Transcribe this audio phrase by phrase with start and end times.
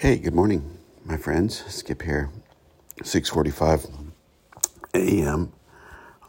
[0.00, 1.64] Hey, good morning, my friends.
[1.66, 2.30] Skip here.
[3.02, 4.12] 6:45
[4.94, 5.52] a.m.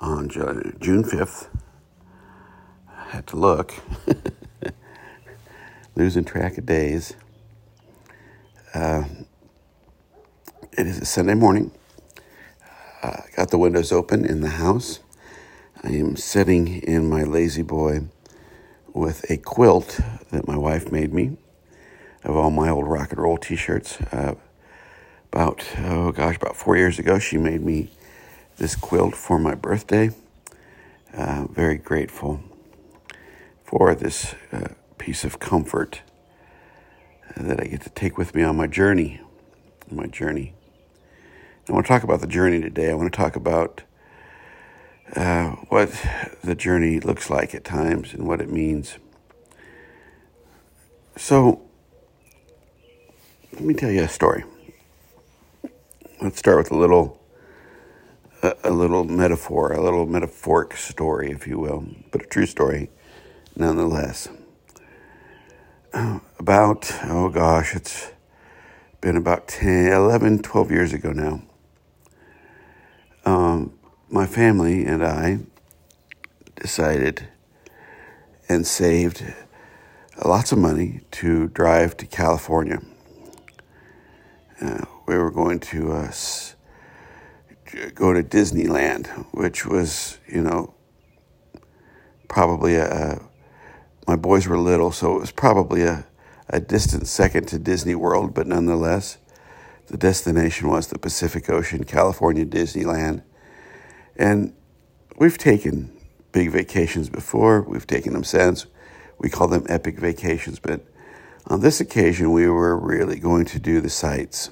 [0.01, 1.49] on June 5th.
[2.89, 3.75] I had to look.
[5.95, 7.13] Losing track of days.
[8.73, 9.03] Uh,
[10.75, 11.69] it is a Sunday morning.
[13.03, 14.99] Uh, got the windows open in the house.
[15.83, 18.07] I am sitting in my La-Z-Boy
[18.95, 19.99] with a quilt
[20.31, 21.37] that my wife made me
[22.23, 24.01] of all my old rock and roll T-shirts.
[24.01, 24.35] Uh,
[25.31, 27.89] about oh gosh, about four years ago, she made me
[28.57, 30.09] this quilt for my birthday.
[31.13, 32.41] Uh, very grateful
[33.63, 36.01] for this uh, piece of comfort
[37.37, 39.21] that I get to take with me on my journey.
[39.91, 40.53] My journey.
[41.67, 42.89] I want to talk about the journey today.
[42.89, 43.83] I want to talk about
[45.15, 45.91] uh, what
[46.43, 48.97] the journey looks like at times and what it means.
[51.15, 51.61] So,
[53.53, 54.43] let me tell you a story.
[56.21, 57.19] Let's start with a little,
[58.43, 62.89] a, a little metaphor, a little metaphoric story, if you will, but a true story
[63.55, 64.29] nonetheless.
[65.93, 68.11] Uh, about, oh gosh, it's
[69.01, 71.41] been about 10, 11, 12 years ago now.
[73.25, 73.73] Um,
[74.09, 75.39] my family and I
[76.55, 77.27] decided
[78.47, 79.23] and saved
[80.23, 82.79] lots of money to drive to California
[85.39, 86.11] going to uh,
[87.95, 90.73] go to Disneyland, which was, you know,
[92.27, 93.21] probably a,
[94.05, 96.05] my boys were little, so it was probably a,
[96.49, 99.17] a distant second to Disney World, but nonetheless,
[99.87, 103.23] the destination was the Pacific Ocean, California Disneyland.
[104.17, 104.53] And
[105.17, 105.97] we've taken
[106.33, 108.65] big vacations before, we've taken them since.
[109.17, 110.81] We call them epic vacations, but
[111.47, 114.51] on this occasion, we were really going to do the sights.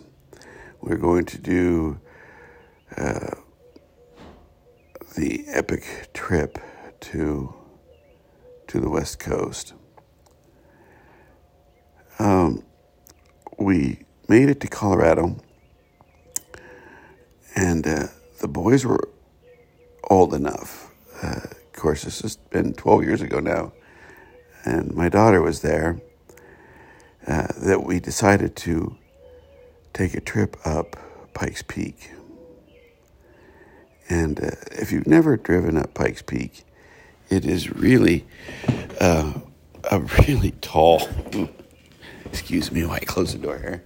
[0.81, 1.99] We we're going to do
[2.95, 3.31] uh,
[5.15, 6.59] the epic trip
[6.99, 7.53] to
[8.67, 9.73] to the West Coast.
[12.19, 12.63] Um,
[13.57, 15.37] we made it to Colorado,
[17.55, 18.07] and uh,
[18.39, 19.09] the boys were
[20.09, 20.91] old enough.
[21.23, 23.73] Uh, of course, this has been 12 years ago now,
[24.65, 26.01] and my daughter was there
[27.25, 28.97] uh, that we decided to
[29.97, 30.95] take a trip up
[31.33, 32.11] Pikes Peak.
[34.09, 36.63] And uh, if you've never driven up Pikes Peak,
[37.29, 38.25] it is really
[39.01, 39.33] uh,
[39.89, 41.09] a really tall.
[42.25, 43.83] Excuse me while I close the door here.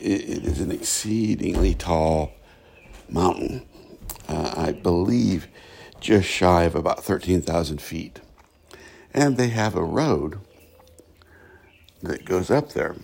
[0.00, 2.32] it, it is an exceedingly tall
[3.08, 3.66] mountain.
[4.28, 5.48] Uh, I believe
[6.00, 8.20] just shy of about 13,000 feet
[9.12, 10.38] and they have a road
[12.02, 12.96] that goes up there.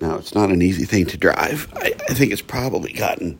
[0.00, 1.68] Now, it's not an easy thing to drive.
[1.74, 3.38] I, I think it's probably gotten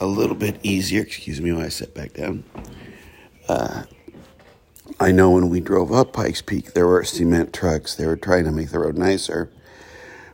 [0.00, 1.02] a little bit easier.
[1.02, 2.44] Excuse me while I sit back down.
[3.48, 3.84] Uh,
[4.98, 7.94] I know when we drove up Pikes Peak, there were cement trucks.
[7.94, 9.50] They were trying to make the road nicer.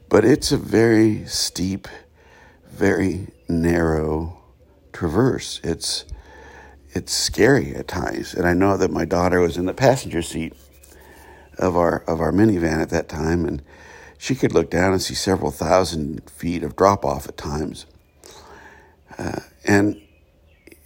[0.09, 1.89] But it's a very steep,
[2.69, 4.43] very narrow
[4.93, 5.61] traverse.
[5.63, 6.05] It's
[6.93, 8.35] it's scary at times.
[8.35, 10.55] And I know that my daughter was in the passenger seat
[11.61, 13.63] of our of our minivan at that time, and
[14.19, 17.87] she could look down and see several thousand feet of drop off at times.
[19.17, 20.01] Uh, and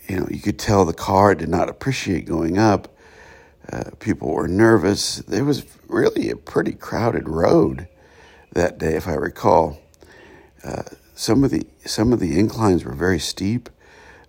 [0.09, 2.95] you know, you could tell the car did not appreciate going up.
[3.73, 5.17] Uh, people were nervous.
[5.17, 7.89] There was really a pretty crowded road
[8.53, 9.79] that day, if I recall.
[10.63, 10.83] Uh,
[11.15, 13.71] some of the some of the inclines were very steep,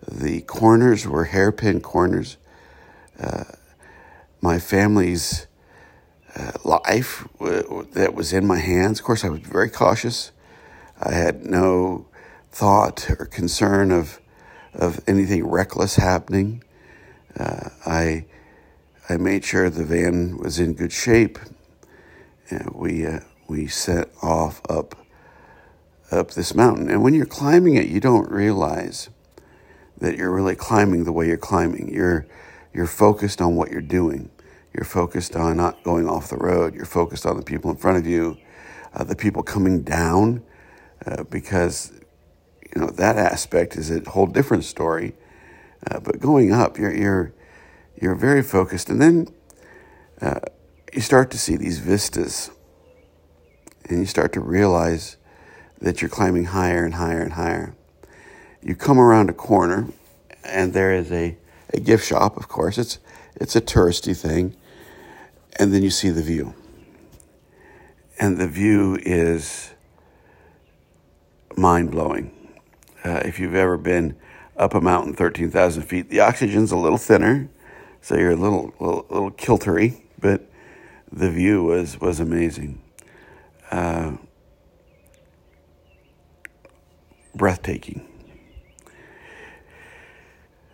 [0.06, 2.36] the corners were hairpin corners.
[3.20, 3.44] Uh,
[4.40, 5.46] my family's
[6.36, 9.00] uh, life that was in my hands.
[9.00, 10.32] Of course, I was very cautious.
[11.00, 12.06] I had no
[12.52, 14.20] thought or concern of
[14.74, 16.62] of anything reckless happening.
[17.38, 18.26] Uh, I
[19.08, 21.38] I made sure the van was in good shape.
[22.50, 24.94] And we uh, we set off up
[26.10, 29.10] up this mountain, and when you're climbing it, you don't realize
[29.98, 31.92] that you're really climbing the way you're climbing.
[31.92, 32.26] You're
[32.72, 34.30] you're focused on what you're doing.
[34.76, 36.74] You're focused on not going off the road.
[36.74, 38.36] You're focused on the people in front of you,
[38.92, 40.42] uh, the people coming down,
[41.06, 41.92] uh, because
[42.74, 45.14] you know that aspect is a whole different story.
[45.90, 47.32] Uh, but going up, you're you're
[48.00, 49.28] you're very focused, and then
[50.20, 50.40] uh,
[50.92, 52.50] you start to see these vistas,
[53.88, 55.16] and you start to realize
[55.80, 57.74] that you're climbing higher and higher and higher
[58.66, 59.86] you come around a corner
[60.44, 61.36] and there is a,
[61.72, 62.78] a gift shop, of course.
[62.78, 62.98] It's,
[63.36, 64.56] it's a touristy thing.
[65.58, 66.54] And then you see the view.
[68.18, 69.74] and the view is
[71.56, 72.30] mind blowing.
[73.04, 74.16] Uh, if you've ever been
[74.56, 77.48] up a mountain 13,000 feet, the oxygen's a little thinner,
[78.00, 80.50] so you're a little, little, little kiltery, but
[81.12, 82.80] the view was, was amazing.
[83.70, 84.16] Uh,
[87.34, 88.06] breathtaking.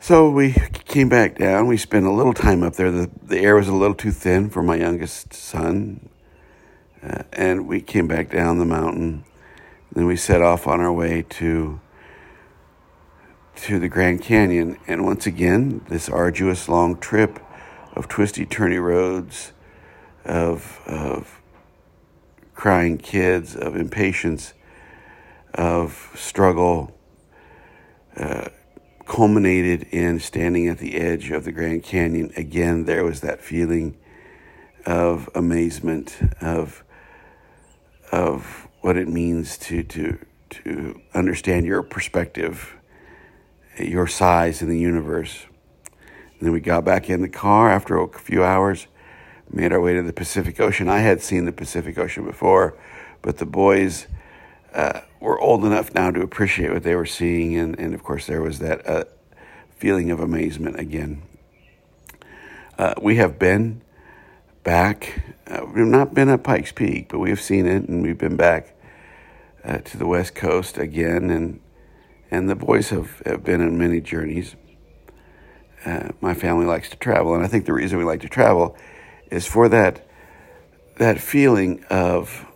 [0.02, 0.54] So we
[0.84, 1.68] came back down.
[1.68, 2.90] We spent a little time up there.
[2.90, 6.08] The, the air was a little too thin for my youngest son.
[7.00, 9.24] Uh, and we came back down the mountain.
[9.92, 11.80] Then we set off on our way to
[13.54, 14.76] to the Grand Canyon.
[14.88, 17.38] And once again, this arduous long trip
[17.94, 19.52] of twisty, turny roads,
[20.24, 21.40] of, of
[22.56, 24.52] crying kids, of impatience,
[25.54, 26.92] of struggle,
[28.16, 28.48] uh,
[29.06, 32.32] culminated in standing at the edge of the Grand Canyon.
[32.36, 33.96] Again, there was that feeling
[34.86, 36.84] of amazement, of
[38.10, 40.18] of what it means to to
[40.50, 42.74] to understand your perspective,
[43.78, 45.46] your size in the universe.
[46.38, 48.86] And then we got back in the car after a few hours,
[49.50, 50.88] made our way to the Pacific Ocean.
[50.88, 52.76] I had seen the Pacific Ocean before,
[53.22, 54.06] but the boys
[54.74, 58.26] uh, were old enough now to appreciate what they were seeing, and, and of course,
[58.26, 59.04] there was that uh,
[59.70, 61.22] feeling of amazement again.
[62.76, 63.80] Uh, we have been
[64.64, 65.22] back.
[65.46, 68.36] Uh, we've not been at Pikes Peak, but we have seen it, and we've been
[68.36, 68.74] back
[69.64, 71.60] uh, to the West Coast again, and
[72.30, 74.56] and the boys have, have been on many journeys.
[75.84, 78.76] Uh, my family likes to travel, and I think the reason we like to travel
[79.30, 80.04] is for that
[80.96, 82.46] that feeling of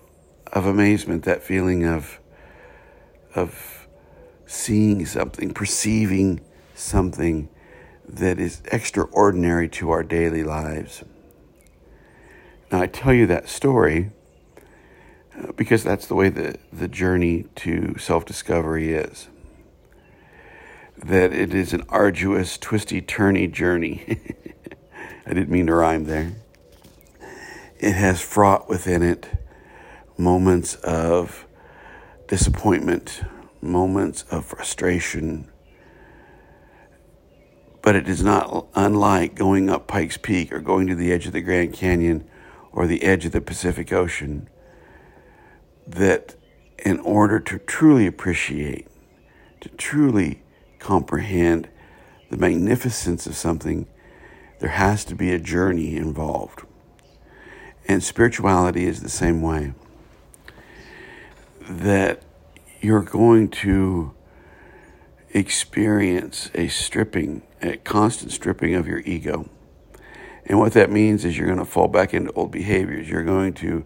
[0.52, 2.18] of amazement, that feeling of
[3.37, 3.87] of
[4.47, 6.41] seeing something, perceiving
[6.75, 7.49] something
[8.09, 11.05] that is extraordinary to our daily lives.
[12.71, 14.11] Now, I tell you that story
[15.37, 19.29] uh, because that's the way the, the journey to self discovery is.
[20.97, 24.19] That it is an arduous, twisty, turny journey.
[25.27, 26.33] I didn't mean to rhyme there.
[27.79, 29.29] It has fraught within it
[30.17, 31.45] moments of
[32.28, 33.23] disappointment,
[33.61, 35.50] moments of frustration.
[37.82, 41.32] But it is not unlike going up Pikes Peak or going to the edge of
[41.32, 42.28] the Grand Canyon
[42.73, 44.49] or the edge of the Pacific Ocean.
[45.87, 46.34] That
[46.78, 48.88] in order to truly appreciate,
[49.61, 50.43] to truly
[50.78, 51.69] comprehend
[52.31, 53.87] the magnificence of something,
[54.58, 56.62] there has to be a journey involved.
[57.87, 59.75] And spirituality is the same way
[61.68, 62.22] that
[62.80, 64.14] you're going to
[65.30, 69.48] experience a stripping, a constant stripping of your ego.
[70.46, 73.08] And what that means is you're going to fall back into old behaviors.
[73.08, 73.84] You're going to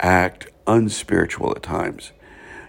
[0.00, 2.12] act unspiritual at times.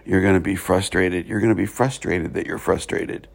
[0.04, 1.26] You're going to be frustrated.
[1.26, 3.28] You're going to be frustrated that you're frustrated.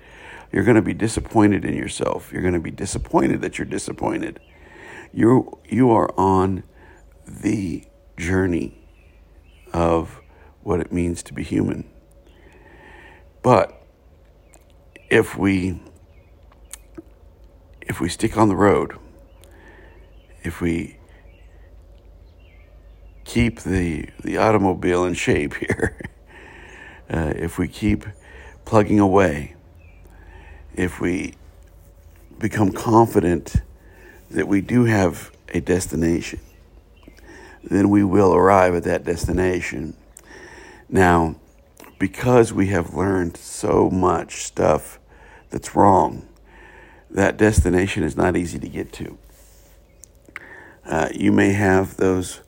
[0.51, 2.31] You're going to be disappointed in yourself.
[2.31, 4.39] You're going to be disappointed that you're disappointed.
[5.11, 6.63] You you are on
[7.27, 7.83] the
[8.17, 8.77] journey
[9.73, 10.21] of
[10.69, 11.83] what it means to be human.
[13.41, 13.81] But
[15.09, 15.81] if we
[17.81, 18.95] if we stick on the road,
[20.43, 20.99] if we
[23.23, 25.99] keep the the automobile in shape here,
[27.09, 28.05] uh, if we keep
[28.63, 29.55] plugging away,
[30.75, 31.33] if we
[32.37, 33.55] become confident
[34.29, 36.39] that we do have a destination,
[37.63, 39.97] then we will arrive at that destination.
[40.89, 41.35] Now,
[41.99, 44.99] because we have learned so much stuff
[45.51, 46.27] that's wrong,
[47.11, 49.17] that destination is not easy to get to.
[50.85, 52.41] Uh, you may have those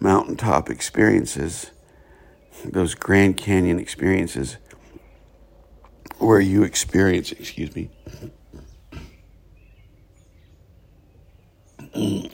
[0.00, 1.70] mountaintop experiences,
[2.64, 4.56] those Grand Canyon experiences,
[6.18, 7.90] where you experience, excuse me,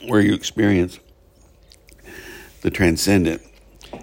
[0.07, 0.99] where you experience
[2.61, 3.41] the transcendent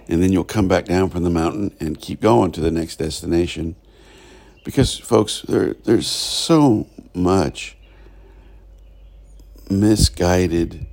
[0.08, 2.96] and then you'll come back down from the mountain and keep going to the next
[2.96, 3.76] destination.
[4.64, 7.76] Because, folks, there, there's so much
[9.70, 10.86] misguided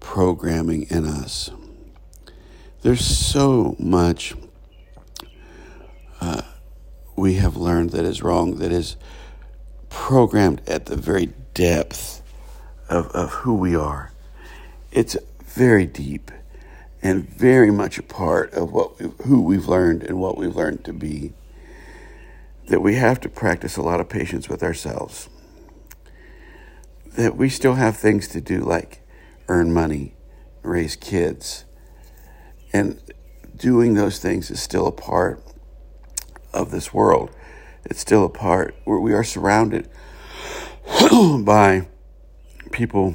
[0.00, 1.50] programming in us.
[2.82, 4.34] There's so much
[6.20, 6.42] uh,
[7.16, 8.96] we have learned that is wrong, that is
[9.88, 12.22] programmed at the very depth
[12.88, 14.12] of, of who we are.
[14.90, 16.30] It's very deep
[17.02, 20.84] and very much a part of what we, who we've learned and what we've learned
[20.84, 21.32] to be.
[22.68, 25.28] That we have to practice a lot of patience with ourselves.
[27.16, 29.00] That we still have things to do like
[29.48, 30.14] earn money,
[30.62, 31.64] raise kids,
[32.72, 33.00] and
[33.56, 35.42] doing those things is still a part
[36.52, 37.30] of this world.
[37.84, 39.88] It's still a part where we are surrounded
[41.40, 41.88] by
[42.70, 43.14] people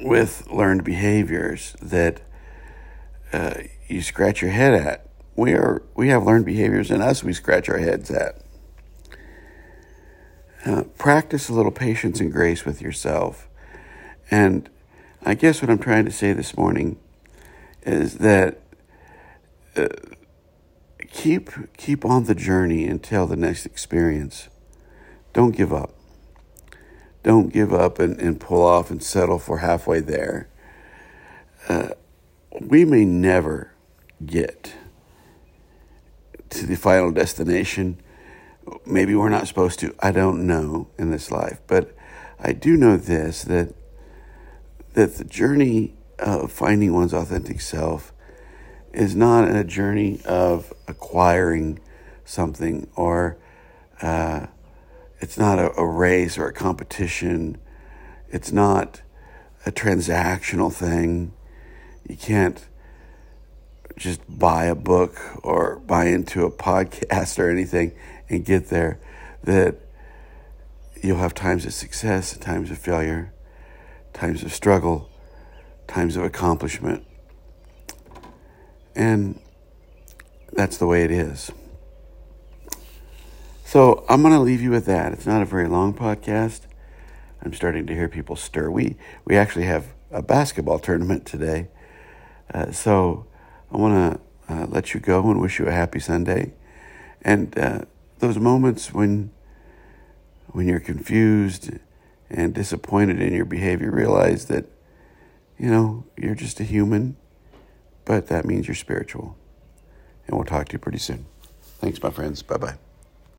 [0.00, 2.20] with learned behaviors that
[3.32, 3.54] uh,
[3.88, 5.08] you scratch your head at.
[5.34, 8.40] We are we have learned behaviors in us we scratch our heads at.
[10.64, 13.46] Uh, practice a little patience and grace with yourself.
[14.30, 14.68] And
[15.22, 16.98] I guess what I'm trying to say this morning
[17.82, 18.60] is that
[19.76, 19.88] uh,
[21.12, 24.48] keep keep on the journey until the next experience.
[25.32, 25.92] Don't give up.
[27.22, 30.48] Don't give up and, and pull off and settle for halfway there.
[31.68, 31.90] Uh,
[32.60, 33.72] we may never
[34.24, 34.74] get
[36.50, 38.00] to the final destination.
[38.84, 39.94] Maybe we're not supposed to.
[40.00, 41.94] I don't know in this life, but
[42.38, 43.74] I do know this that
[44.94, 48.12] that the journey of finding one's authentic self
[48.92, 51.78] is not a journey of acquiring
[52.24, 53.36] something or
[54.00, 54.46] uh,
[55.20, 57.58] it's not a, a race or a competition.
[58.30, 59.02] It's not
[59.66, 61.32] a transactional thing.
[62.08, 62.64] You can't
[63.96, 67.92] just buy a book or buy into a podcast or anything
[68.28, 69.00] and get there.
[69.44, 69.76] That
[71.02, 73.32] you'll have times of success, times of failure,
[74.12, 75.10] times of struggle,
[75.86, 77.06] times of accomplishment.
[78.94, 79.40] And
[80.52, 81.52] that's the way it is.
[83.64, 85.12] So I'm going to leave you with that.
[85.12, 86.62] It's not a very long podcast.
[87.42, 88.70] I'm starting to hear people stir.
[88.70, 91.68] We we actually have a basketball tournament today,
[92.52, 93.26] uh, so
[93.72, 96.54] I want to uh, let you go and wish you a happy Sunday.
[97.22, 97.80] And uh,
[98.18, 99.30] those moments when
[100.48, 101.70] when you're confused
[102.30, 104.64] and disappointed in your behavior, realize that
[105.58, 107.16] you know you're just a human
[108.06, 109.36] but that means you're spiritual.
[110.26, 111.26] And we'll talk to you pretty soon.
[111.80, 112.42] Thanks, my friends.
[112.42, 112.85] Bye bye.